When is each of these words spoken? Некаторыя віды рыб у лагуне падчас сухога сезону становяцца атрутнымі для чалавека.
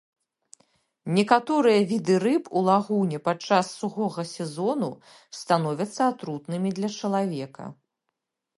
Некаторыя 1.17 1.81
віды 1.91 2.15
рыб 2.23 2.43
у 2.61 2.63
лагуне 2.69 3.19
падчас 3.27 3.69
сухога 3.81 4.23
сезону 4.33 4.91
становяцца 5.43 6.01
атрутнымі 6.11 6.69
для 6.79 6.89
чалавека. 6.99 7.63